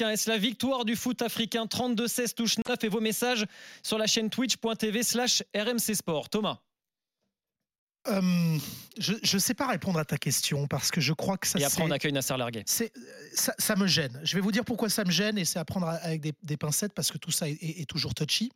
[0.00, 1.66] Est-ce la victoire du foot africain?
[1.66, 3.46] 32-16 touche 9 et vos messages
[3.82, 6.28] sur la chaîne twitch.tv slash RMC Sport.
[6.28, 6.58] Thomas
[8.06, 8.58] euh,
[8.98, 11.58] je ne sais pas répondre à ta question parce que je crois que ça.
[11.58, 12.62] Et après, on accueille Nasser Larguet.
[12.66, 12.84] Ça,
[13.58, 14.20] ça, me gêne.
[14.24, 16.92] Je vais vous dire pourquoi ça me gêne et c'est à prendre avec des, pincettes
[16.92, 18.52] parce que tout ça est, toujours touchy.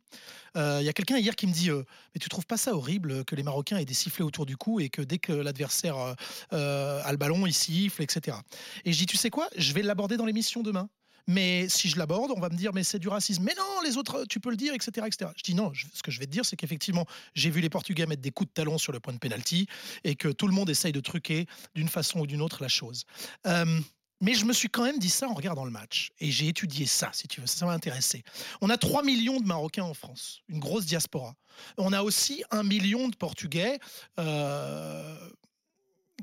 [0.55, 1.83] Euh, il y a quelqu'un hier qui me dit euh,
[2.13, 4.79] Mais tu trouves pas ça horrible que les Marocains aient des sifflets autour du cou
[4.79, 6.15] et que dès que l'adversaire a
[6.51, 8.37] le ballon, il siffle, etc.
[8.85, 9.49] Et je dis Tu sais quoi?
[9.57, 10.89] Je vais l'aborder dans l'émission demain.
[11.29, 13.43] Mais si je l'aborde, on va me dire mais c'est du racisme.
[13.43, 15.29] Mais non, les autres, tu peux le dire, etc., etc.
[15.37, 15.71] Je dis non.
[15.93, 18.49] ce que je vais te dire, c'est qu'effectivement, j'ai vu les Portugais mettre des coups
[18.49, 19.67] de talon sur le point de pénalty
[20.03, 23.05] et que tout le monde essaye de truquer d'une façon ou d'une autre la chose.
[23.45, 23.79] Euh,
[24.21, 26.09] mais je me suis quand même dit ça en regardant le match.
[26.19, 27.47] Et j'ai étudié ça, si tu veux.
[27.47, 28.23] Ça m'a intéressé.
[28.61, 31.35] On a 3 millions de Marocains en France, une grosse diaspora.
[31.77, 33.77] On a aussi un million de Portugais.
[34.19, 35.29] Euh,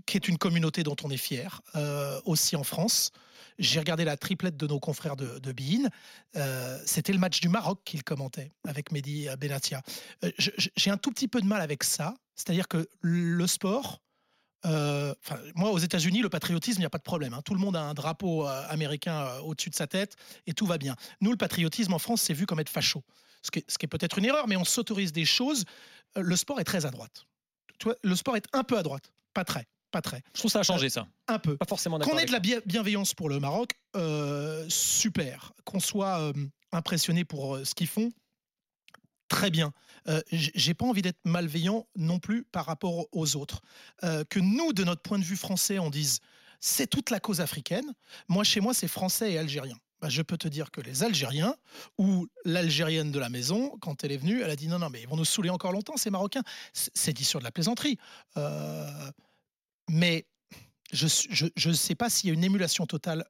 [0.04, 3.12] qui est une communauté dont on est fier, euh, aussi en France.
[3.58, 5.88] J'ai regardé la triplette de nos confrères de, de Bein.
[6.36, 9.82] Euh, c'était le match du Maroc qu'il commentait avec Mehdi Benatia.
[10.24, 12.14] Euh, j'ai un tout petit peu de mal avec ça.
[12.34, 14.02] C'est-à-dire que le sport,
[15.54, 17.32] moi, aux États-Unis, le patriotisme, il n'y a pas de problème.
[17.34, 17.40] Hein.
[17.42, 20.16] Tout le monde a un drapeau américain au-dessus de sa tête
[20.46, 20.96] et tout va bien.
[21.20, 23.02] Nous, le patriotisme en France, c'est vu comme être facho.
[23.42, 25.64] Ce qui est, est peut-être une erreur, mais on s'autorise des choses.
[26.16, 27.26] Le sport est très à droite.
[28.02, 30.22] le sport est un peu à droite, pas très pas très.
[30.34, 31.06] Je trouve ça a changé ça.
[31.28, 31.56] Un peu.
[31.56, 35.52] Pas forcément Qu'on ait de la bienveillance pour le Maroc, euh, super.
[35.64, 36.32] Qu'on soit euh,
[36.72, 38.10] impressionné pour euh, ce qu'ils font,
[39.28, 39.72] très bien.
[40.30, 43.60] J'ai pas envie d'être malveillant non plus par rapport aux autres.
[44.02, 46.20] que nous, de notre point de vue français, on dise
[46.60, 47.92] c'est toute la cause africaine.
[48.28, 49.76] Moi, chez moi, c'est français et algérien.
[50.00, 51.56] Bah, je peux te dire que les Algériens
[51.96, 55.00] ou l'Algérienne de la maison, quand elle est venue, elle a dit non, non, mais
[55.00, 56.42] ils vont nous saouler encore longtemps, ces Marocains.
[56.72, 57.98] C'est dit sur de la plaisanterie.
[58.36, 59.10] Euh,
[59.88, 60.26] mais
[60.92, 63.24] je ne sais pas s'il y a une émulation totale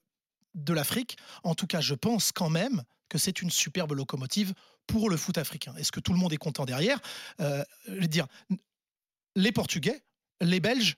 [0.55, 1.17] de l'Afrique.
[1.43, 4.53] En tout cas, je pense quand même que c'est une superbe locomotive
[4.87, 5.75] pour le foot africain.
[5.77, 7.01] Est-ce que tout le monde est content derrière?
[7.41, 8.27] Euh, dire,
[9.35, 10.03] les Portugais,
[10.41, 10.97] les Belges,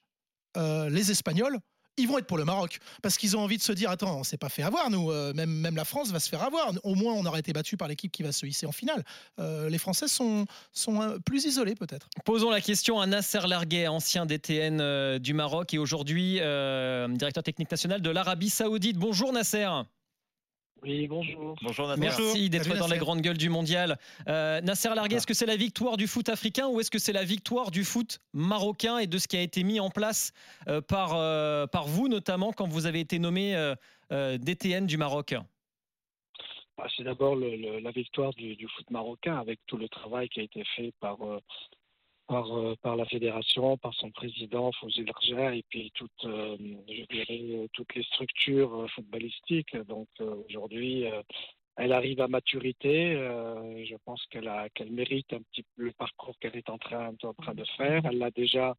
[0.57, 1.59] euh, les Espagnols,
[1.99, 4.25] ils vont être pour le Maroc parce qu'ils ont envie de se dire attends, on
[4.25, 6.73] s'est pas fait avoir nous, euh, même même la France va se faire avoir.
[6.85, 9.05] Au moins, on aurait été battu par l'équipe qui va se hisser en finale.
[9.39, 12.09] Euh, les Français sont sont euh, plus isolés peut-être.
[12.25, 18.01] Posons la question à Nasser Larguet, ancien DTN du Maroc et aujourd'hui directeur technique national
[18.01, 18.97] de l'Arabie Saoudite.
[18.97, 19.69] Bonjour Nasser.
[20.83, 21.57] Oui, bonjour.
[21.63, 23.99] Bonjour Merci d'être dans les grandes gueules du mondial.
[24.29, 27.13] Euh, Nasser Larguet, est-ce que c'est la victoire du foot africain ou est-ce que c'est
[27.13, 30.33] la victoire du foot marocain et de ce qui a été mis en place
[30.69, 33.55] euh, par, euh, par vous, notamment quand vous avez été nommé
[34.11, 35.35] DTN du Maroc?
[36.77, 40.45] Bah, C'est d'abord la victoire du, du, foot marocain avec tout le travail qui a
[40.45, 41.19] été fait par
[42.29, 46.57] par, euh, par la fédération, par son président Fouzi Larger et puis toutes, euh,
[46.87, 49.77] je dirais, toutes les structures euh, footballistiques.
[49.89, 51.05] Donc aujourd'hui,
[51.77, 53.15] elle arrive à maturité.
[53.15, 57.13] je pense qu'elle a, qu'elle mérite un petit peu le parcours qu'elle est en train,
[57.23, 58.03] en train de faire.
[58.05, 58.75] Elle l'a déjà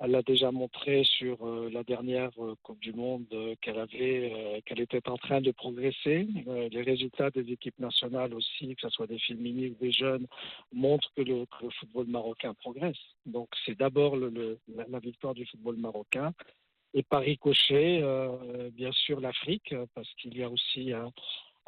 [0.00, 4.62] elle l'a déjà montré sur euh, la dernière euh, Coupe du Monde euh, qu'elle avait,
[4.64, 6.28] qu'elle était en train de progresser.
[6.46, 10.26] les résultats des équipes nationales aussi, que ce soit des féminines ou des jeunes,
[10.72, 11.44] montrent que le,
[11.80, 12.98] football marocain progresse.
[13.26, 16.32] Donc c'est d'abord le, la, victoire du football marocain.
[16.94, 18.02] Et par ricochet,
[18.72, 21.12] bien sûr, l'Afrique, parce qu'il y a aussi un,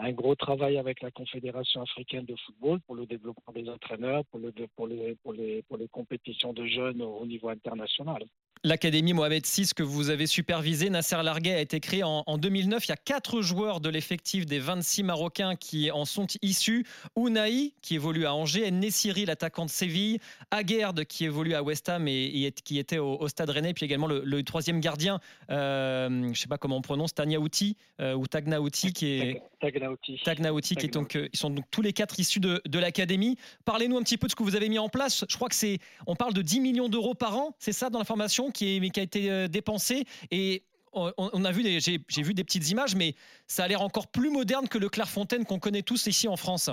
[0.03, 4.41] un gros travail avec la Confédération africaine de football pour le développement des entraîneurs, pour,
[4.41, 8.25] le, pour, les, compétitions de jeunes au niveau international.
[8.63, 12.87] L'Académie Mohamed VI que vous avez supervisé, Nasser Larguet, a été créée en, 2009.
[12.87, 16.87] Il y a quatre joueurs de l'effectif des 26 Marocains qui en sont issus.
[17.17, 20.19] Ounaï, qui évolue à Angers, Nessiri, l'attaquant de Séville,
[20.51, 24.43] Aguerd, qui évolue à West Ham et, qui était au, Stade Rennais, puis également le,
[24.43, 29.07] troisième gardien, euh, je ne sais pas comment on prononce, Taniaouti euh, ou Tagnaouti, qui
[29.07, 29.43] est...
[29.61, 30.77] Tagnaouti.
[30.77, 31.17] qui est donc...
[31.17, 33.37] Euh, ils sont donc tous les quatre issus de, de l'Académie.
[33.65, 35.25] Parlez-nous un petit peu de ce que vous avez mis en place.
[35.29, 35.79] Je crois que c'est...
[36.07, 39.01] On parle de 10 millions d'euros par an, c'est ça dans la formation qui, qui
[39.01, 40.05] a été euh, dépensé.
[40.31, 43.15] Et on, a vu, j'ai vu des petites images, mais
[43.47, 46.71] ça a l'air encore plus moderne que le Clairefontaine qu'on connaît tous ici en France.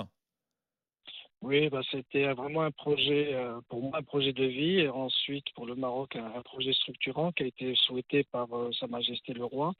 [1.40, 4.80] Oui, bah, c'était vraiment un projet, euh, pour moi, un projet de vie.
[4.80, 8.88] Et ensuite, pour le Maroc, un, projet structurant qui a été souhaité par euh, Sa
[8.88, 9.72] Majesté le Roi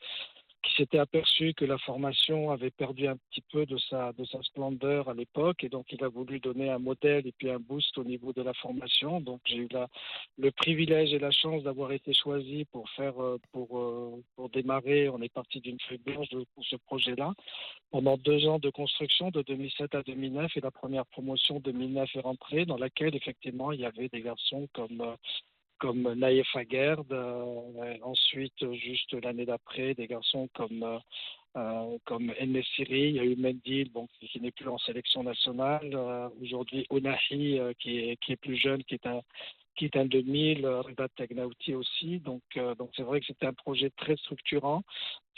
[0.69, 4.43] qui s'était aperçu que la formation avait perdu un petit peu de sa, de sa
[4.43, 7.97] splendeur à l'époque et donc il a voulu donner un modèle et puis un boost
[7.97, 9.21] au niveau de la formation.
[9.21, 9.69] Donc j'ai eu
[10.37, 15.09] le privilège et la chance d'avoir été choisi pour euh, euh, démarrer.
[15.09, 17.33] On est parti d'une feuille pour ce projet-là
[17.91, 22.21] pendant deux ans de construction de 2007 à 2009 et la première promotion 2009 est
[22.21, 25.15] rentrée dans laquelle effectivement il y avait des garçons comme euh,
[25.79, 27.11] comme Naïef Aguerd.
[27.13, 31.01] Euh, ensuite, juste l'année d'après, des garçons comme
[31.57, 36.31] euh, comme El il y a eu Mendil, bon, qui n'est plus en sélection nationale.
[36.41, 39.23] Aujourd'hui, Onahi, qui, est, qui est plus jeune, qui est un,
[39.87, 42.21] est un 2000, Ribat Tagnauti aussi.
[42.21, 42.43] Donc,
[42.79, 44.83] donc c'est vrai que c'était un projet très structurant.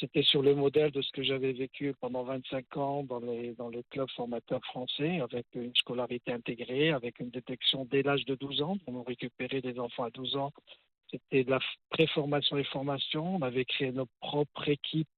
[0.01, 3.69] C'était sur le modèle de ce que j'avais vécu pendant 25 ans dans les, dans
[3.69, 8.63] les clubs formateurs français, avec une scolarité intégrée, avec une détection dès l'âge de 12
[8.63, 8.79] ans.
[8.87, 10.53] On récupérait des enfants à 12 ans.
[11.11, 11.59] C'était de la
[11.91, 13.37] préformation et formation.
[13.37, 15.09] On avait créé nos propres équipes,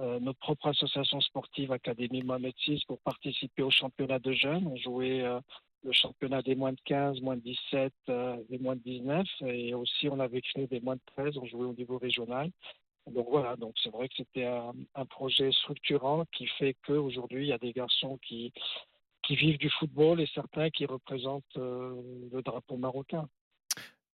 [0.00, 4.66] euh, nos propres associations sportives, Académie Mohamed VI, pour participer au championnat de jeunes.
[4.66, 5.38] On jouait euh,
[5.82, 9.26] le championnat des moins de 15, moins de 17 euh, et moins de 19.
[9.46, 11.38] Et aussi, on avait créé des moins de 13.
[11.38, 12.50] On jouait au niveau régional.
[13.06, 17.52] Donc voilà, donc c'est vrai que c'était un, projet structurant qui fait qu'aujourd'hui, il y
[17.52, 18.52] a des garçons qui,
[19.22, 21.94] qui vivent du football et certains qui représentent euh,
[22.30, 23.28] le drapeau marocain.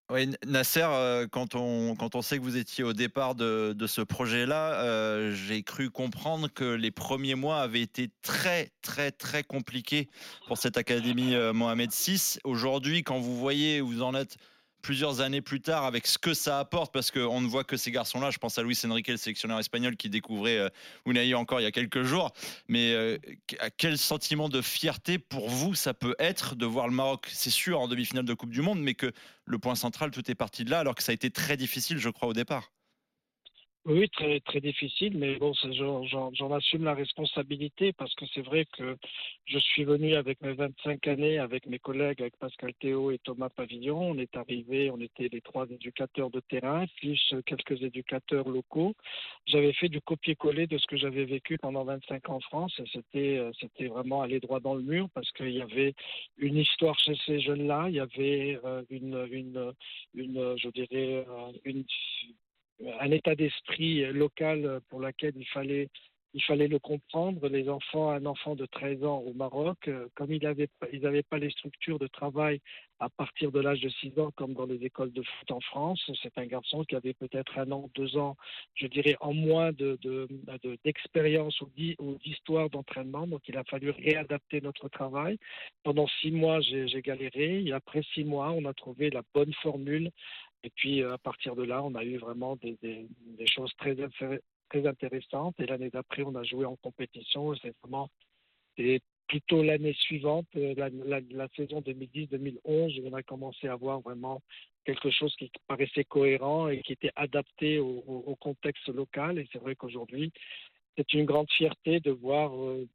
[0.08, 3.87] Oui, Nasser, euh, quand on, quand on sait que vous étiez au départ de, de
[3.88, 9.43] ce projet-là, euh, j'ai cru comprendre que les premiers mois avaient été très, très, très
[9.43, 10.08] compliqués
[10.47, 12.38] pour cette Académie Mohamed VI.
[12.44, 14.37] Aujourd'hui, quand vous voyez où vous en êtes
[14.82, 17.90] plusieurs années plus tard avec ce que ça apporte, parce qu'on ne voit que ces
[17.90, 18.31] garçons-là.
[18.31, 20.69] Je pense à Luis Enrique, le sélectionneur espagnol, qui découvrait euh,
[21.06, 22.32] Unai encore il y a quelques jours.
[22.69, 23.19] Mais euh,
[23.76, 27.81] quel sentiment de fierté pour vous ça peut être de voir le Maroc, c'est sûr,
[27.81, 29.12] en demi-finale de Coupe du Monde, mais que
[29.44, 31.99] le point central, tout est parti de là, alors que ça a été très difficile,
[31.99, 32.70] je crois, au départ?
[33.88, 38.97] Oui, très, très difficile, mais bon, j'en assume la responsabilité parce que c'est vrai que
[39.44, 43.49] je suis venu avec mes 25 années, avec mes collègues, avec Pascal Théo et Thomas
[43.49, 44.11] Pavillon.
[44.11, 48.94] On est arrivé, on était les trois éducateurs de terrain, plus quelques éducateurs locaux.
[49.47, 52.88] J'avais fait du copier-coller de ce que j'avais vécu pendant 25 ans en France et
[52.93, 55.94] c'était, c'était vraiment aller droit dans le mur parce qu'il y avait
[56.38, 59.73] une histoire chez ces jeunes-là, il y avait euh, une, une,
[60.15, 61.85] une, je dirais, euh, une
[63.00, 65.88] un état d'esprit local pour lequel il fallait
[66.37, 67.49] il fallait le comprendre.
[67.49, 71.38] Les enfants, un enfant de 13 ans au Maroc, euh, comme ils n'avaient ils pas
[71.38, 72.61] les structures de travail
[72.99, 76.11] à partir de l'âge de 6 ans, comme dans les écoles de foot en France,
[76.23, 78.37] c'est un garçon qui avait peut-être un an, deux ans,
[78.75, 79.73] je dirais, en moins
[80.84, 83.26] d'expérience de, ou d'histoire d'entraînement.
[83.26, 85.38] Donc, il a fallu réadapter notre travail.
[85.84, 87.64] Pendant six mois, j'ai galéré.
[87.64, 90.11] Et après six mois, on a trouvé la bonne formule
[90.67, 92.77] et puis, euh, à partir de là, on a eu vraiment des,
[93.47, 95.55] choses très, très intéressantes.
[95.61, 97.55] Et l'année d'après, on a joué en compétition.
[97.55, 98.11] C'est vraiment
[99.29, 104.43] plutôt l'année suivante, euh, la, saison 2010-2011, où on a commencé à voir vraiment
[104.85, 109.39] quelque chose qui paraissait cohérent et qui était adapté au contexte local.
[109.39, 110.33] Et c'est vrai qu'aujourd'hui,
[110.97, 112.89] c'est une grande fierté de voir euh,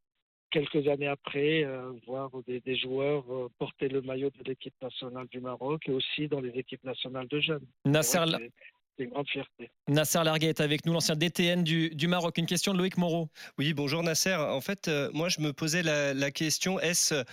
[0.52, 5.40] quelques années après, euh, voir des, joueurs euh, porter le maillot de l'équipe nationale du
[5.40, 7.66] Maroc et aussi dans les équipes nationales de jeunes.
[7.84, 8.20] Nasser,
[8.96, 9.70] c'est une grande fierté.
[9.88, 12.36] Nasser Larguet est avec nous, l'ancien DTN du, du, Maroc.
[12.36, 13.28] Une question de Loïc Moreau.
[13.58, 14.34] Oui, bonjour Nasser.
[14.34, 17.24] En fait, euh, moi, je me posais la, la question est-ce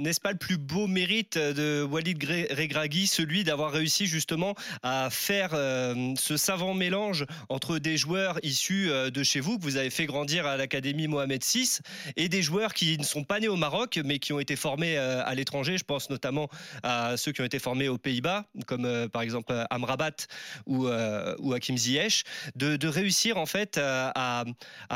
[0.00, 2.18] n'est-ce pas le plus beau mérite de Walid
[2.50, 8.90] Regragui, celui d'avoir réussi justement à faire euh, ce savant mélange entre des joueurs issus
[8.90, 11.80] euh, de chez vous, que vous avez fait grandir à l'Académie Mohamed VI,
[12.16, 14.96] et des joueurs qui ne sont pas nés au Maroc, mais qui ont été formés
[14.96, 15.76] euh, à l'étranger.
[15.76, 16.48] Je pense notamment
[16.82, 20.26] à ceux qui ont été formés aux Pays-Bas, comme par exemple Amrabat
[20.66, 22.24] ou, Hakim Ziyech,
[22.56, 24.44] de, réussir en fait à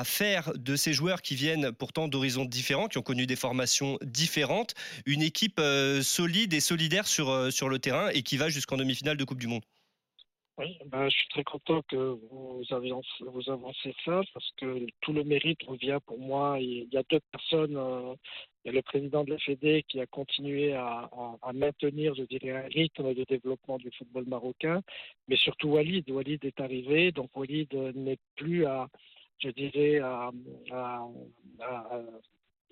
[0.05, 4.75] faire de ces joueurs qui viennent pourtant d'horizons différents, qui ont connu des formations différentes,
[5.07, 8.77] une équipe euh, solide et solidaire sur, euh, sur le terrain et qui va jusqu'en
[8.77, 9.63] demi-finale de Coupe du Monde.
[10.57, 12.63] Oui, ben, je suis très content que vous,
[13.49, 16.59] avancez ça parce que tout le mérite revient pour moi.
[16.61, 17.77] Il y a deux personnes.
[17.77, 18.15] Euh,
[18.65, 21.11] il y a le président de la Fédé qui a continué à,
[21.53, 24.81] maintenir, je dirais, un rythme de développement du football marocain,
[25.29, 26.09] mais surtout Walid.
[26.09, 28.65] Walid est arrivé, donc Walid n'est plus
[29.39, 30.31] je dirais, à,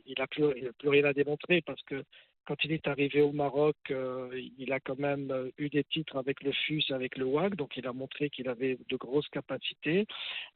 [0.06, 0.44] il n'a plus,
[0.78, 2.04] plus, rien à démontrer parce que
[2.44, 6.16] quand il est arrivé au Maroc, euh, il a quand même euh, eu des titres
[6.16, 10.06] avec le FUS, avec le WAC, donc il a montré qu'il avait de grosses capacités.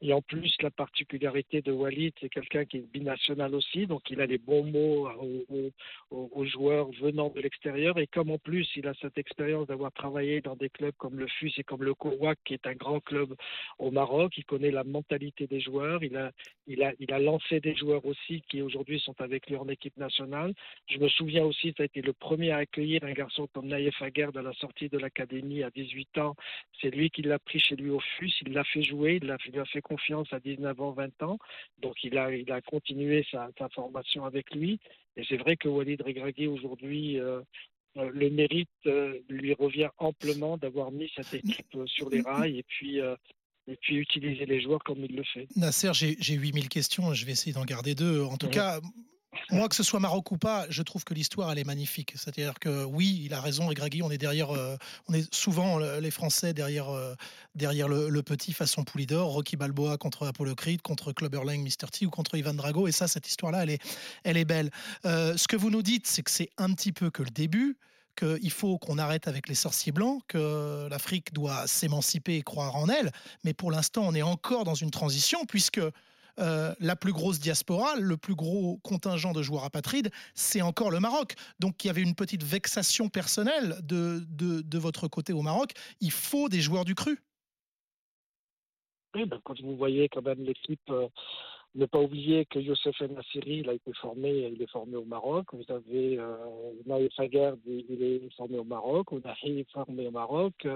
[0.01, 4.19] Et en plus, la particularité de Walid, c'est quelqu'un qui est binational aussi, donc il
[4.19, 5.09] a les bons mots
[6.11, 7.97] aux, joueurs venant de l'extérieur.
[7.99, 11.27] Et comme en plus, il a cette expérience d'avoir travaillé dans des clubs comme le
[11.27, 13.33] FUS et comme le COWAC, qui est un grand club
[13.79, 16.31] au Maroc, il connaît la mentalité des joueurs, il a,
[16.67, 19.97] il a, il a lancé des joueurs aussi qui aujourd'hui sont avec lui en équipe
[19.97, 20.53] nationale.
[20.87, 24.35] Je me souviens aussi a été le premier à accueillir un garçon comme Naïef Aguerd
[24.37, 26.35] à la sortie de l'académie à 18 ans.
[26.81, 29.37] C'est lui qui l'a pris chez lui au FUS, il l'a fait jouer, il, a,
[29.51, 31.37] lui a fait confiance à 19 ans, 20 ans.
[31.79, 34.79] Donc il a, il a continué sa, formation avec lui.
[35.15, 37.41] Et c'est vrai que Walid Regragui aujourd'hui, euh,
[37.97, 42.63] euh, le mérite euh, lui revient amplement d'avoir mis cette équipe sur les rails et
[42.63, 42.99] puis
[43.69, 45.47] et puis utiliser les joueurs comme il le fait.
[45.55, 48.21] Nasser, j'ai 8000 questions, je vais essayer d'en garder deux.
[48.23, 48.79] En tout cas,
[49.51, 52.13] moi, que ce soit Maroc ou pas, je trouve que l'histoire, elle est magnifique.
[52.15, 54.75] C'est-à-dire que oui, il a raison, Regragui, on est derrière, euh,
[55.07, 57.15] on est souvent les Français derrière, euh,
[57.55, 61.89] derrière le, petit façon Poulidor, Rocky Balboa contre Apollo Creed, contre Clubber Lang, Mr.
[61.91, 62.87] T ou contre Ivan Drago.
[62.87, 63.81] Et ça, cette histoire-là, elle est,
[64.23, 64.69] elle est belle.
[65.05, 67.77] Euh, ce que vous nous dites, c'est que c'est un petit peu que le début
[68.17, 72.89] qu'il faut qu'on arrête avec les sorciers blancs, que l'Afrique doit s'émanciper et croire en
[72.89, 73.11] elle.
[73.43, 75.79] Mais pour l'instant, on est encore dans une transition, puisque
[76.39, 80.99] euh, la plus grosse diaspora, le plus gros contingent de joueurs apatrides, c'est encore le
[80.99, 81.35] Maroc.
[81.59, 85.71] Donc il y avait une petite vexation personnelle de, de, votre côté au Maroc.
[86.01, 87.19] Il faut des joueurs du cru.
[89.15, 91.07] Oui, ben, quand vous voyez quand même l'équipe, euh,
[91.73, 95.47] ne pas oublier que Youssef Nassiri, il a été formé, il est formé au Maroc.
[95.53, 96.35] Vous avez euh,
[96.85, 99.11] Naïf il est formé au Maroc.
[99.11, 100.67] Ounahi est formé au Maroc.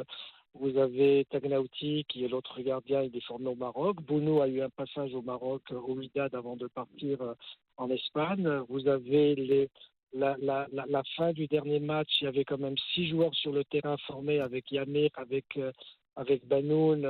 [0.53, 4.01] Vous avez Tagnauti, qui est l'autre gardien, il est formé au Maroc.
[4.01, 7.33] Bounou a eu un passage au Maroc, euh, au Wydad, avant de partir euh,
[7.77, 8.47] en Espagne.
[8.67, 9.69] Vous avez les,
[10.13, 13.53] la, la, la, fin du dernier match, il y avait quand même six joueurs sur
[13.53, 15.71] le terrain formés avec Yamir, avec, euh,
[16.17, 17.05] avec Banoun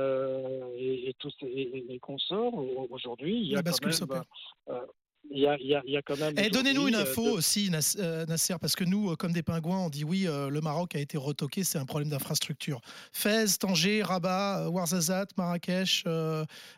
[0.78, 2.54] et, tous les consorts.
[2.90, 4.82] Aujourd'hui, il y a quand même
[5.30, 6.36] il y, a, il, y a, quand même.
[6.38, 9.78] Et eh, donnez-nous une info aussi, euh, Nasser, parce que nous, euh, comme des pingouins,
[9.78, 12.80] on dit oui, euh, le Maroc a été retoqué, c'est un problème d'infrastructure.
[13.12, 16.04] Fès, Tanger, Rabat, Ouarzazate, Marrakech,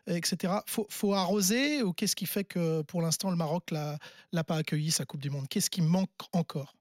[0.07, 0.55] etc.
[0.67, 4.91] Faut, faut arroser ou qu'est-ce qui fait que pour l'instant le Maroc l'a pas accueilli
[4.91, 5.47] sa Coupe du Monde?
[5.49, 6.75] Qu'est-ce qui manque encore?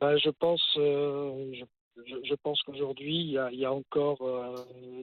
[0.00, 1.64] Ben, je pense, je,
[2.42, 4.56] pense qu'aujourd'hui, il, y a encore euh,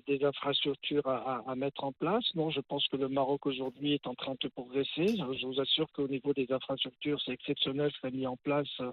[0.07, 2.23] des infrastructures à, mettre en place.
[2.35, 5.17] Non, je pense que le Maroc aujourd'hui est en train de progresser.
[5.17, 8.91] Je, vous assure qu'au niveau des infrastructures, c'est exceptionnel ce qu'a mis en place euh,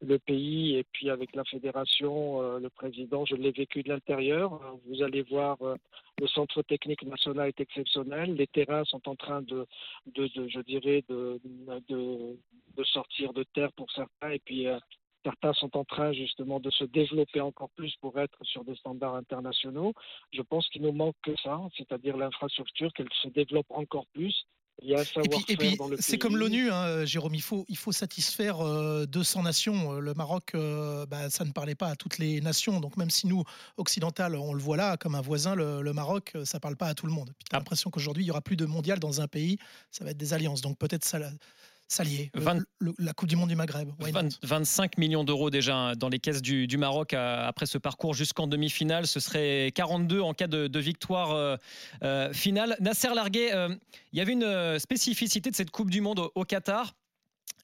[0.00, 0.76] le pays.
[0.76, 4.60] Et puis avec la fédération, euh, le président, je l'ai vécu de l'intérieur.
[4.86, 5.56] Vous allez voir,
[6.20, 8.34] le centre technique national est exceptionnel.
[8.34, 9.66] Les terrains sont en train de,
[10.16, 11.40] je dirais, de,
[11.88, 14.30] de, sortir de terre pour certains.
[14.30, 14.66] Et puis
[15.24, 19.16] Certains sont en train justement de se développer encore plus pour être sur des standards
[19.16, 19.94] internationaux.
[20.32, 24.46] Je pense qu'il nous manque que ça, c'est-à-dire l'infrastructure, qu'elle se développe encore plus.
[24.82, 28.58] Il y a et puis, c'est comme l'ONU, hein, Jérôme, il faut, il faut satisfaire
[29.06, 29.92] 200 euh, nations.
[29.92, 32.80] Le Maroc, euh, bah, ça ne parlait pas à toutes les nations.
[32.80, 33.44] Donc même si nous,
[33.76, 36.88] occidentales, on le voit là comme un voisin, le, Maroc, euh, ça ne parle pas
[36.88, 37.30] à tout le monde.
[37.38, 39.58] Puis tu as l'impression qu'aujourd'hui, il n'y aura plus de mondial dans un pays.
[39.90, 40.60] Ça va être des alliances.
[40.60, 41.18] Donc peut-être ça,
[42.98, 43.90] la Coupe du Monde du Maghreb.
[44.42, 49.06] 25 millions d'euros déjà dans les caisses du, Maroc après ce parcours jusqu'en demi-finale.
[49.06, 51.56] Ce serait 42 en cas de, victoire euh,
[52.02, 52.76] euh, finale.
[52.80, 53.74] Nasser Larguet, euh,
[54.12, 56.94] il y avait une spécificité de cette Coupe du Monde au, Qatar.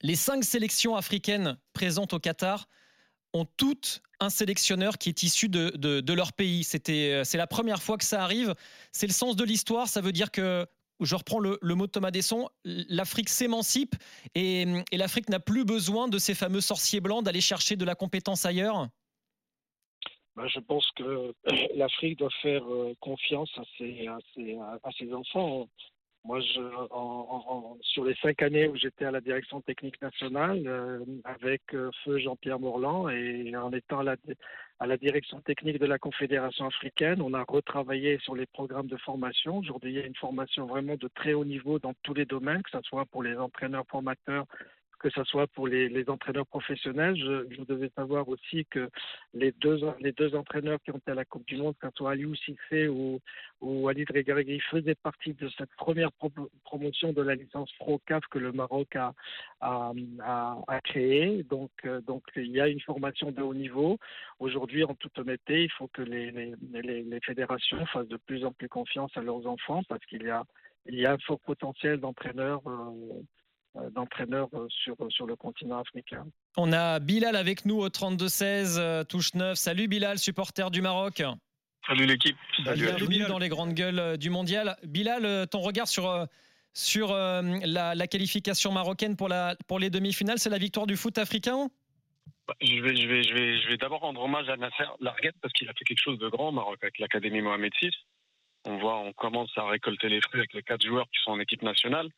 [0.02, 2.68] Les cinq sélections africaines présentes au Qatar
[3.32, 6.64] ont toutes un sélectionneur qui est issu de, de leur pays.
[6.64, 8.54] C'était, c'est la première fois que ça arrive.
[8.92, 9.88] C'est le sens de l'histoire.
[9.88, 10.66] Ça veut dire que
[11.00, 13.94] je reprends le, mot de Thomas Desson, l'Afrique s'émancipe
[14.34, 18.44] et, l'Afrique n'a plus besoin de ces fameux sorciers blancs d'aller chercher de la compétence
[18.46, 18.88] ailleurs
[20.36, 21.34] ben, je pense que
[21.76, 25.68] l'Afrique doit faire euh, confiance à ses, enfants.
[26.24, 26.40] Moi,
[27.82, 32.18] sur les cinq années où j'étais à la direction technique nationale, euh, avec euh, feu
[32.18, 34.16] Jean-Pierre Morland et en étant la,
[34.80, 38.96] à la, direction technique de la Confédération africaine, on a retravaillé sur les programmes de
[38.96, 39.58] formation.
[39.58, 42.62] Aujourd'hui, il y a une formation vraiment de très haut niveau dans tous les domaines,
[42.62, 44.46] que ce soit pour les entraîneurs formateurs,
[45.00, 47.16] que ce soit pour les, entraîneurs professionnels.
[47.16, 48.88] Je, je, devais savoir aussi que
[49.34, 51.96] les deux, les deux entraîneurs qui ont été à la Coupe du Monde, que ce
[51.96, 53.20] soit Aliou Sissé ou,
[53.60, 56.10] ou Ali Dregarigui, faisaient partie de cette première
[56.64, 59.14] promotion de la licence Pro CAF que le Maroc a,
[59.60, 59.92] a,
[60.68, 61.42] a, créée.
[61.44, 63.98] Donc, euh, donc, il y a une formation de haut niveau.
[64.38, 68.52] Aujourd'hui, en toute honnêteté, il faut que les, les, les, fédérations fassent de plus en
[68.52, 70.44] plus confiance à leurs enfants parce qu'il y a
[70.86, 73.22] il y a un fort potentiel d'entraîneurs euh,
[73.94, 76.26] d'entraîneurs euh, sur, sur le continent africain.
[76.56, 79.56] On a Bilal avec nous au 32-16, euh, touche 9.
[79.56, 81.22] Salut Bilal, supporter du Maroc.
[81.86, 82.36] Salut l'équipe.
[82.58, 84.76] Bienvenue dans les grandes gueules du mondial.
[84.84, 86.26] Bilal, ton regard sur,
[86.74, 91.70] sur la, qualification marocaine pour, la, pour les demi-finales, c'est la victoire du foot africain?
[92.46, 95.36] Bah, je vais, je vais, je vais, je vais d'abord rendre hommage à Nasser Larguette
[95.40, 97.90] parce qu'il a fait quelque chose de grand au Maroc avec l'Académie Mohamed VI.
[98.66, 101.40] On voit, on commence à récolter les fruits avec les quatre joueurs qui sont en
[101.40, 102.08] équipe nationale.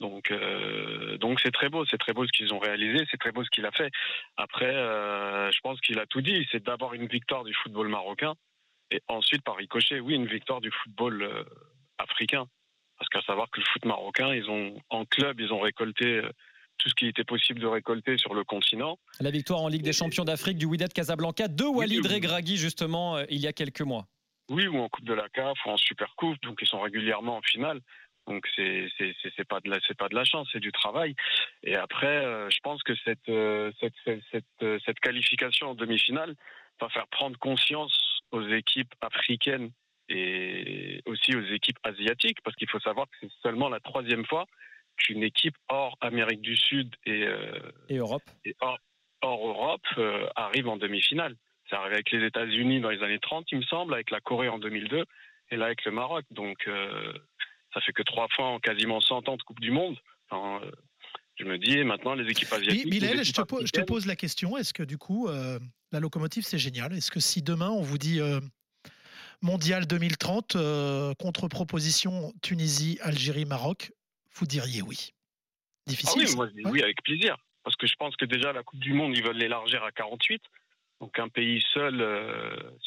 [0.00, 3.32] Donc, euh, donc c'est très beau, c'est très beau ce qu'ils ont réalisé, c'est très
[3.32, 3.90] beau ce qu'il a fait.
[4.36, 6.46] Après, euh, je pense qu'il a tout dit.
[6.52, 8.34] C'est d'abord une victoire du football marocain,
[8.90, 11.44] et ensuite par ricochet, oui, une victoire du football euh,
[11.98, 12.46] africain.
[12.98, 16.20] Parce qu'à savoir que le foot marocain, ils ont en club, ils ont récolté
[16.78, 18.98] tout ce qui était possible de récolter sur le continent.
[19.20, 23.38] La victoire en Ligue des Champions d'Afrique du Wydad Casablanca de Walid Regragui justement il
[23.38, 24.08] y a quelques mois.
[24.48, 27.36] Oui, ou en Coupe de la CAF ou en Super Coupe, donc ils sont régulièrement
[27.36, 27.80] en finale.
[28.28, 31.14] Donc c'est c'est c'est pas de la c'est pas de la chance, c'est du travail.
[31.62, 35.74] Et après, euh, je pense que cette euh, cette cette cette, euh, cette qualification en
[35.74, 36.34] demi-finale
[36.78, 39.70] va faire prendre conscience aux équipes africaines
[40.10, 44.44] et aussi aux équipes asiatiques, parce qu'il faut savoir que c'est seulement la troisième fois
[44.96, 48.78] qu'une équipe hors Amérique du Sud et, euh, Et Europe et hors,
[49.22, 49.86] hors Europe
[50.34, 51.34] arrive en demi-finale.
[51.68, 54.48] C'est arrivé avec les États-Unis dans les années 30, il me semble, avec la Corée
[54.48, 55.04] en 2002,
[55.50, 56.24] et là avec le Maroc.
[56.30, 56.66] Donc
[57.74, 59.96] ça fait que trois fois en quasiment 100 ans de Coupe du Monde.
[60.30, 60.70] Enfin, euh,
[61.38, 62.84] je me dis, maintenant, les équipes asiatiques...
[62.84, 65.58] Bi- Bilal, je te, je pose la question est-ce que du coup, euh,
[65.92, 66.92] la locomotive, c'est génial?
[66.92, 68.40] Est-ce que si demain, on vous dit euh,
[69.42, 73.92] Mondial 2030, euh, contre-proposition Tunisie, Algérie, Maroc,
[74.34, 75.10] vous diriez oui?
[75.12, 76.36] Ah Difficile oui, ça.
[76.36, 76.70] moi, je dis Ouais.
[76.72, 77.36] oui, avec plaisir.
[77.64, 80.42] Parce que je pense que déjà, la Coupe du Monde, ils veulent l'élargir à 48.
[81.00, 82.02] Donc, un pays seul,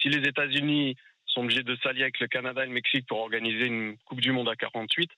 [0.01, 0.95] si les États-Unis
[1.31, 4.31] sont obligés de s'allier avec le Canada et le Mexique pour organiser une Coupe du
[4.31, 5.09] Monde à 48,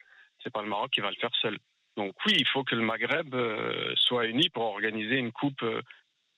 [0.44, 1.58] c'est pas le Maroc qui va le faire seul.
[1.98, 5.62] Donc, oui, il faut que le Maghreb euh, soit uni pour organiser une Coupe.
[5.64, 5.82] euh,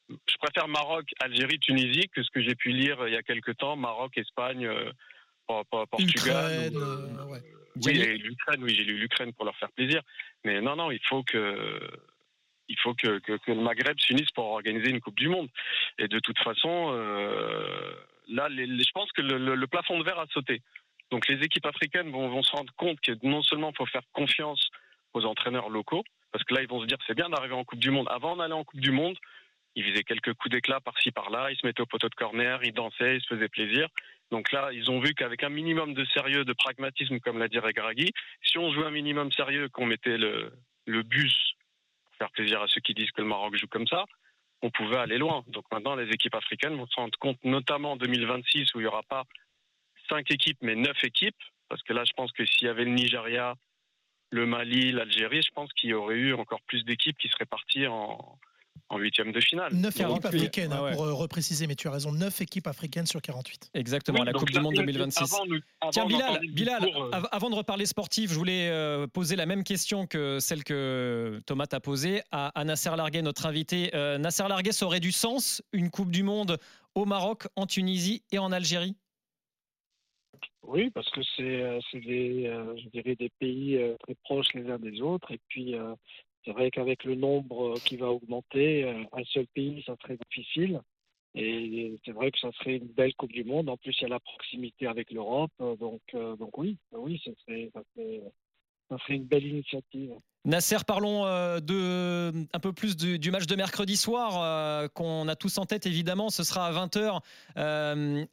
[0.10, 3.24] je préfère Maroc, Algérie, Tunisie que ce que j'ai pu lire euh, il y a
[3.24, 4.70] quelques temps, Maroc, Espagne,
[5.48, 6.72] Por- Por- Portugal.
[6.72, 7.44] Ukraine, ou, ouais.
[7.86, 10.02] oui, l'Ukraine, oui, j'ai lu l'Ukraine pour leur faire plaisir.
[10.44, 11.80] Mais non, non, il faut que,
[12.70, 15.50] il faut que, le Maghreb s'unisse pour organiser une Coupe du Monde.
[16.00, 17.94] Et de toute façon, euh,
[18.30, 20.62] là, je pense que le, plafond de verre a sauté.
[21.12, 24.70] Donc les équipes africaines vont, se rendre compte que non seulement il faut faire confiance
[25.14, 27.80] aux entraîneurs locaux, parce que là, ils vont se dire c'est bien d'arriver en Coupe
[27.80, 28.08] du Monde.
[28.10, 29.18] Avant d'aller en Coupe du Monde,
[29.76, 32.74] ils faisaient quelques coups d'éclat par-ci par-là, ils se mettaient au poteau de corner, ils
[32.74, 33.88] dansaient, ils se faisaient plaisir.
[34.32, 37.60] Donc là, ils ont vu qu'avec un minimum de sérieux, de pragmatisme, comme l'a dit
[37.60, 40.52] Regragui, si on jouait un minimum sérieux, qu'on mettait le,
[41.04, 41.56] bus
[42.18, 44.06] faire plaisir à ceux qui disent que le Maroc joue comme ça,
[44.62, 45.44] on pouvait aller loin.
[45.48, 48.88] Donc maintenant, les équipes africaines vont se rendre compte, notamment en 2026, où il n'y
[48.88, 49.24] aura pas
[50.10, 52.92] cinq équipes, mais neuf équipes, parce que là, je pense que s'il y avait le
[52.92, 53.56] Nigeria,
[54.32, 57.88] le Mali, l'Algérie, je pense qu'il y aurait eu encore plus d'équipes qui seraient parties
[57.88, 58.38] en,
[58.90, 59.74] en huitième de finale.
[59.74, 60.92] Neuf équipes 48, africaines, hein, ah ouais.
[60.94, 63.72] pour euh, repréciser, mais tu as raison, neuf équipes africaines sur 48.
[63.74, 65.34] Exactement, Oui, la Coupe du Monde avant, 2026.
[65.48, 69.36] nous- avant, Tiens, Bilal, Bilal euh, av- avant de reparler sportif, je voulais euh, poser
[69.36, 73.90] la même question que celle que Thomas t'a posée à, à Nasser Larguet, notre invité.
[73.96, 76.58] Euh, Nasser Larguet, ça aurait du sens une Coupe du Monde
[76.94, 78.96] au Maroc, en Tunisie et en Algérie?
[80.64, 84.70] Oui, parce que c'est c'est des, euh, je dirais des pays euh, très proches les
[84.70, 85.32] uns des autres.
[85.32, 85.94] Et puis, euh,
[86.46, 90.18] c'est vrai qu'avec le nombre euh, qui va augmenter, euh, un seul pays, ça serait
[90.30, 90.80] difficile.
[91.38, 93.70] Et c'est vrai que ça serait une belle Coupe du Monde.
[93.70, 95.52] En plus, il y a la proximité avec l'Europe.
[95.62, 98.22] euh, Donc, euh, donc oui, oui, ça serait, ça serait,
[98.90, 100.14] ça serait une belle initiative.
[100.46, 105.36] Nasser, parlons euh, de, un peu plus du, match de mercredi soir euh, qu'on a
[105.36, 106.30] tous en tête, évidemment.
[106.30, 107.20] Ce sera à 20h.
[107.58, 108.26] Euh,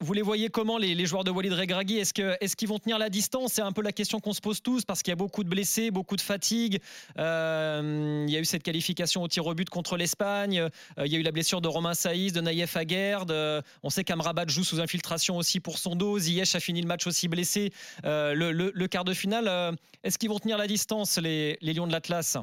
[0.00, 1.98] vous les voyez comment, les, joueurs de Walid Regragui?
[1.98, 3.54] Est-ce qu'ils vont tenir la distance?
[3.54, 5.48] C'est un peu la question qu'on se pose tous parce qu'il y a beaucoup de
[5.48, 6.80] blessés, beaucoup de fatigue.
[7.18, 10.60] Euh, il y a eu cette qualification au tir au but contre l'Espagne.
[10.60, 13.30] Euh, il y a eu la blessure de Romain Saïs, de Naïef Aguerd.
[13.32, 16.18] Euh, on sait qu'Amrabat joue sous infiltration aussi pour son dos.
[16.18, 17.72] Ziyech a fini le match aussi blessé.
[18.04, 22.38] Le, quart de finale, est-ce qu'ils vont tenir la distance, les Lions de l'Atlas?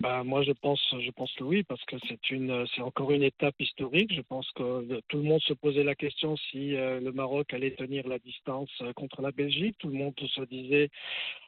[0.00, 3.24] Bah, moi, je pense, je pense que oui, parce que c'est une, c'est encore une
[3.24, 4.14] étape historique.
[4.14, 7.72] Je pense que tout le monde se posait la question si euh, le Maroc allait
[7.74, 9.76] tenir la distance euh, contre la Belgique.
[9.80, 10.88] Tout le monde se disait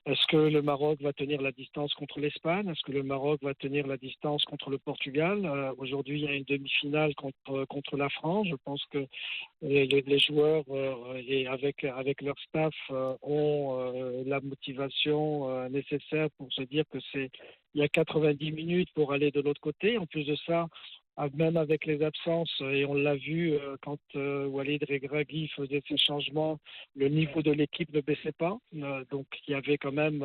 [0.07, 2.69] est-ce que le Maroc va tenir la distance contre l'Espagne?
[2.69, 5.45] Est-ce que le Maroc va tenir la distance contre le Portugal?
[5.47, 8.49] Euh, Aujourd'hui, il y a une demi-finale contre contre la France.
[8.51, 9.07] Je pense que
[9.63, 10.65] les, les- joueurs
[11.17, 12.75] et avec avec leur staff
[13.23, 17.31] ont la motivation nécessaire pour se dire que c'est
[17.75, 19.99] il y a 90 minutes pour aller de l'autre côté.
[19.99, 20.67] En plus de ça,
[21.17, 25.83] ah, même avec les absences, et on l'a vu euh, quand euh, Walid Regragui faisait
[25.87, 26.59] ses changements,
[26.97, 28.57] le niveau de l'équipe ne baissait pas.
[28.75, 30.25] Euh, donc il y avait quand même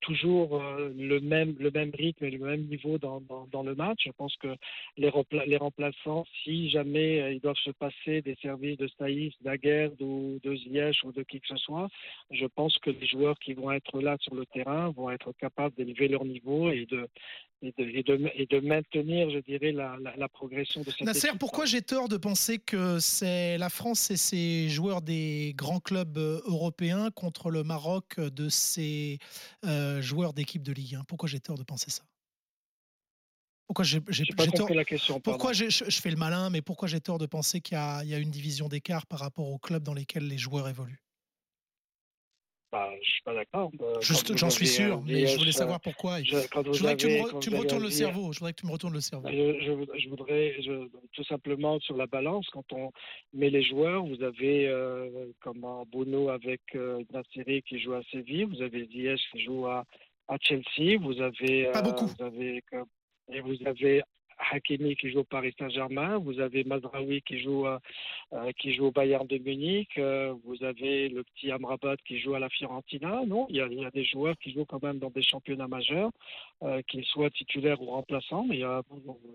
[0.00, 4.00] toujours euh, le même le même rythme et le même niveau dans, le match.
[4.06, 4.54] Je pense que
[4.96, 10.40] les, remplaçants, si jamais euh, ils doivent se passer des services de Saïs, d'Aguerd ou
[10.42, 11.88] de Ziyech ou de qui que ce soit,
[12.30, 15.74] je pense que les joueurs qui vont être là sur le terrain vont être capables
[15.76, 17.08] d'élever leur niveau et de
[17.62, 21.02] et de, et de, et de maintenir, je dirais, la, la, la progression de cette
[21.02, 21.40] Nasser, équipe.
[21.40, 26.16] pourquoi j'ai tort de penser que c'est la France et ses joueurs des grands clubs
[26.18, 29.18] euh, européens contre le Maroc de ses
[29.66, 32.02] euh, joueurs d'équipe de Ligue 1 Pourquoi j'ai tort de penser ça?
[33.66, 35.14] Pourquoi j'ai j'ai- J'ai pas j'ai tort compris la question.
[35.20, 35.38] pardon.
[35.38, 37.78] Pourquoi j'ai- je, je fais le malin, mais pourquoi j'ai tort de penser qu'il y,
[37.78, 40.68] a- il y a une division d'écart par rapport aux clubs dans lesquels les joueurs
[40.68, 41.02] évoluent?
[42.72, 43.72] Bah, je suis pas d'accord.
[43.80, 46.22] Euh, Juste, j'en suis sûr, mais je voulais savoir pourquoi.
[46.22, 48.32] je- voudrais que tu me, re- tu retournes le cerveau.
[48.32, 49.28] Je voudrais que tu me retournes le cerveau.
[49.28, 50.56] Je, voudrais
[51.12, 52.92] tout simplement sur la balance, quand on
[53.34, 58.02] met les joueurs, vous avez euh, comme en Bono avec euh, Nassiri qui joue à
[58.12, 59.84] Séville, vous avez Ziyech qui joue à,
[60.28, 62.06] à Chelsea, vous avez, Pas euh, beaucoup.
[62.06, 62.62] vous avez
[63.32, 64.02] et vous avez
[64.50, 67.80] Hakimi qui joue au Paris Saint-Germain, vous avez Mazraoui qui joue à-
[68.32, 72.34] euh, qui joue au Bayern de Munich, euh, vous avez le petit Amrabat qui joue
[72.34, 73.22] à la Fiorentina.
[73.26, 75.22] Non, il y a, il y a des joueurs qui jouent quand même dans des
[75.22, 76.10] championnats majeurs,
[76.62, 78.82] euh, qu'ils soient titulaires ou remplaçants, mais il y a,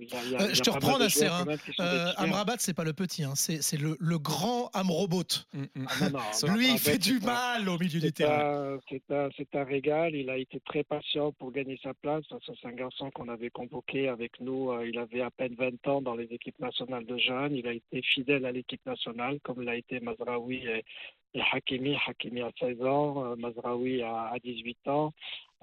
[0.01, 1.45] il y a- il y a- Euh, il y je te reprends, Nasser, hein.
[1.79, 2.11] Euh.
[2.17, 5.23] Amrabat, c'est pas le petit, hein, c'est c'est le, le grand Amrobot.
[5.53, 5.85] Mm, mm.
[5.87, 6.19] Ah, non,
[6.57, 8.77] Lui, il fait du mal au milieu du terrain.
[8.89, 10.15] c'est un, c'est un régal.
[10.15, 12.23] Il a été très patient pour gagner sa place.
[12.45, 14.71] C'est un garçon qu'on avait convoqué avec nous.
[14.71, 17.53] Euh, Il avait à peine 20 ans dans les équipes nationales de jeunes.
[17.53, 20.85] Il a été fidèle à l'équipe nationale, comme l'a été Mazraoui et,
[21.33, 21.97] et Hakimi.
[22.07, 25.11] Hakimi à 16 ans, euh, Mazraoui à, à 18 ans.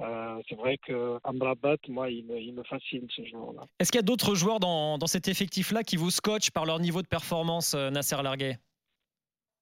[0.00, 3.64] Euh, c'est vrai que Amrabat, moi, il me, il me fascine ce joueur-là.
[3.78, 6.78] Est-ce qu'il y a d'autres joueurs dans, dans cet effectif-là qui vous scotchent par leur
[6.78, 8.58] niveau de performance, euh, Nasser Larguet?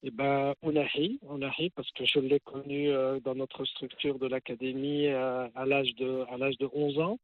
[0.03, 5.07] Eh ben, Ounahi, Ounahi, parce que je l'ai connu euh, dans notre structure de l'académie
[5.07, 7.19] euh, à l'âge de à l'âge de 11 ans.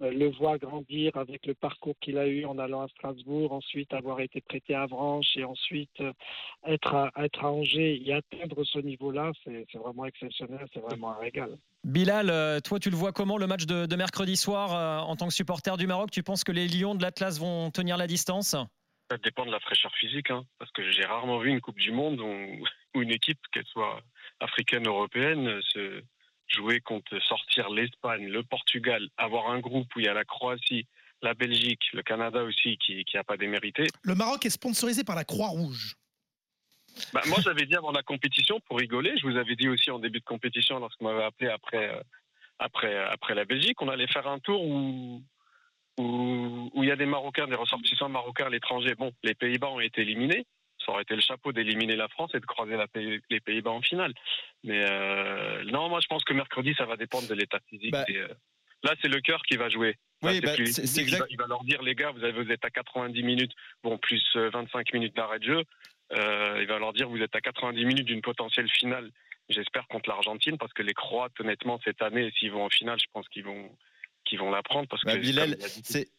[0.00, 3.92] Euh, le voir grandir avec le parcours qu'il a eu en allant à Strasbourg, ensuite
[3.92, 6.12] avoir été prêté à Avranches et ensuite euh,
[6.66, 11.18] être à, être à Angers et atteindre ce niveau-là, c'est vraiment exceptionnel, c'est vraiment un
[11.18, 11.58] régal.
[11.84, 15.16] Bilal, euh, toi, tu le vois comment le match de, de mercredi soir euh, en
[15.16, 16.10] tant que supporter du Maroc?
[16.10, 18.54] Tu penses que les Lions de l'Atlas vont tenir la distance?
[19.10, 21.90] Ça dépend de la fraîcheur physique, hein, parce que j'ai rarement vu une Coupe du
[21.90, 24.00] Monde où, où une équipe, qu'elle soit
[24.38, 26.02] africaine ou européenne, se
[26.48, 30.86] jouer contre sortir l'Espagne, le Portugal, avoir un groupe où il y a la Croatie,
[31.22, 33.86] la Belgique, le Canada aussi qui qui a pas démérité.
[34.02, 35.94] Le Maroc est sponsorisé par la Croix-Rouge.
[37.12, 39.98] Bah, moi, j'avais dit avant la compétition, pour rigoler, je vous avais dit aussi en
[39.98, 42.00] début de compétition, lorsqu'on m'avait appelé après, euh,
[42.58, 45.22] après, après la Belgique, on allait faire un tour où
[45.98, 48.94] où où il y a des Marocains, des ressortissants marocains à l'étranger.
[48.94, 50.46] Bon, les Pays-Bas ont été éliminés.
[50.88, 53.72] Ça aurait été le chapeau d'éliminer la France et de croiser la Pays- les Pays-Bas
[53.72, 54.14] en finale.
[54.64, 57.90] Mais euh, non, moi, je pense que mercredi, ça va dépendre de l'état physique.
[57.92, 58.06] Bah.
[58.08, 58.26] Et, euh,
[58.84, 59.96] là, c'est le cœur qui va jouer.
[60.22, 61.26] Oui, bah, c'est- Il va- exact.
[61.28, 63.52] Il va leur dire, les gars, vous, avez, vous êtes à 90 minutes,
[63.84, 65.62] bon, plus euh, 25 minutes d'arrêt de jeu.
[66.16, 69.10] Euh, il va leur dire, vous êtes à 90 minutes d'une potentielle finale.
[69.50, 73.06] J'espère contre l'Argentine, parce que les Croates, honnêtement, cette année, s'ils vont en finale, je
[73.12, 73.76] pense qu'ils vont,
[74.24, 74.88] qu'ils vont la prendre.
[74.88, 75.20] Parce Bah, que,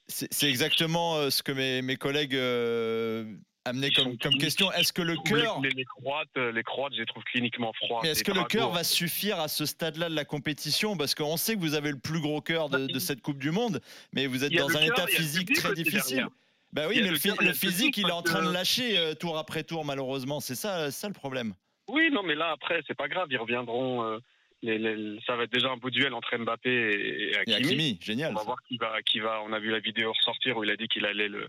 [0.08, 3.25] C'est exactement euh, ce que mes, mes collègues euh,
[3.72, 4.72] Ils comme, question.
[4.72, 8.00] Est-ce que le cœur, les, les Croates, euh, les Croates, je les trouve cliniquement froids.
[8.02, 10.98] mais est-ce que le cœur va suffire à ce stade-là de la compétition?
[10.98, 13.52] Parce qu'on sait que vous avez le plus gros cœur de, de cette Coupe du
[13.52, 13.82] Monde,
[14.13, 16.28] mais vous êtes dans un état physique très difficile.
[16.72, 19.86] Bah oui, mais le physique, il est en train de lâcher euh, tour après tour,
[19.86, 20.39] malheureusement.
[20.39, 21.54] C'est ça, ça le problème.
[21.88, 23.28] Oui, non, mais là, après, c'est pas grave.
[23.32, 24.04] Ils reviendront.
[24.04, 24.19] euh,
[24.62, 27.56] les, les- ça va être déjà un beau duel entre Mbappé et, et Et Hakimi.
[27.56, 28.32] Hakimi, génial.
[28.34, 29.41] On va voir qui va, qui va.
[29.45, 31.48] On a vu la vidéo ressortir où il a dit qu'il allait le,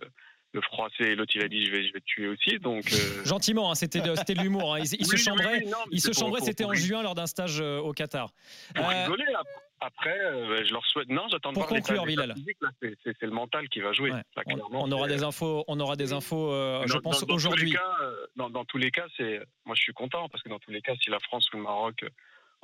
[0.53, 2.59] le froisser et l'autre il a dit je vais, je vais te tuer aussi.
[2.59, 2.93] Donc.
[2.93, 4.75] euh, Gentiment, hein, c'était de, l'humour.
[4.75, 4.81] hein.
[4.81, 8.31] Il, il oui, se chambrait, oui, c'était en juin lors d'un stage euh, au Qatar.
[8.75, 9.25] Pour Euh, rigoler.
[9.39, 9.47] ap-
[9.83, 11.09] Après, euh, je leur souhaite.
[11.09, 12.35] Non, j'attends de voir conclure, Bilal.
[12.83, 14.11] C'est le mental qui va jouer.
[14.11, 14.23] Ouais.
[14.37, 16.51] Là, on, aura des infos, on aura des infos,
[16.87, 17.75] je pense aujourd'hui.
[18.37, 20.81] Dans, dans tous les cas, c'est moi je suis content parce que dans tous les
[20.83, 22.05] cas, si la France ou le Maroc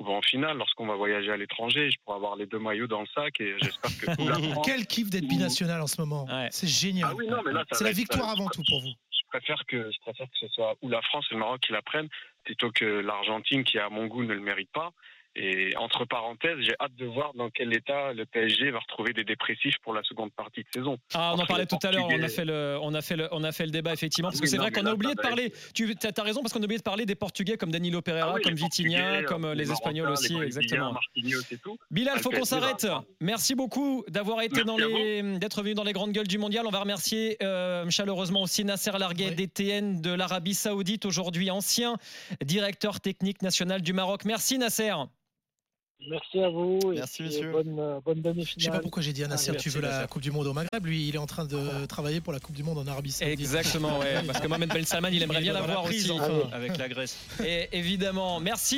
[0.01, 2.87] euh, vont en finale, lorsqu'on va voyager à l'étranger, je pourrai avoir les deux maillots
[2.87, 5.99] dans le sac et j'espère que ou la France- Quel kiff d'être binational en ce
[6.01, 6.25] moment.
[6.25, 6.47] Ouais.
[6.51, 7.09] C'est génial.
[7.11, 7.25] Ah oui,
[7.71, 8.89] C'est la victoire ça- avant tout pour vous.
[9.11, 11.73] Je préfère que je préfère que ce soit ou la France ou le Maroc qui
[11.73, 12.07] la prennent
[12.45, 14.93] plutôt que l'Argentine qui à mon goût ne le mérite pas.
[15.39, 19.23] Et entre parenthèses, j'ai hâte de voir dans quel état le PSG va retrouver des
[19.23, 20.97] dépressifs pour la seconde partie de saison.
[21.13, 23.29] Ah, on en parlait tout à l'heure, on a fait le, on a fait le,
[23.31, 25.21] on a fait le débat effectivement, parce que oui, c'est vrai qu'on a oublié de
[25.21, 25.53] parler.
[25.75, 28.35] Tu as raison parce qu'on a oublié de parler des Portugais comme Danilo Pereira, Ah
[28.35, 30.95] oui, comme Vitinha, Portugais, comme euh, les les Espagnols aussi, les exactement.
[31.63, 31.77] Tout.
[31.91, 32.87] Bilal, faut qu'on s'arrête.
[33.21, 36.65] Merci beaucoup d'avoir été Merci dans les, d'être venu dans les grandes gueules du mondial.
[36.65, 39.35] On va remercier euh, chaleureusement aussi Nasser Larguet, Oui.
[39.35, 41.97] DTN de l'Arabie Saoudite, aujourd'hui ancien
[42.43, 44.25] directeur technique national du Maroc.
[44.25, 44.93] Merci Nasser.
[46.09, 46.79] Merci à vous.
[46.93, 47.23] et Merci.
[47.51, 50.07] Bonne, euh, bonne Je sais pas pourquoi j'ai dit à Nasser, Ah, tu veux la.
[50.07, 50.85] Coupe du Monde au Maghreb.
[50.85, 53.39] Lui, il est en train de travailler pour la Coupe du Monde en Arabie Saoudite.
[53.39, 56.09] Exactement, ouais, parce que Mohamed Ben Salman, il aimerait bien Il doit l'avoir aussi.
[56.11, 56.49] enfin.
[56.53, 57.17] avec la Grèce.
[57.43, 58.77] Et évidemment, merci.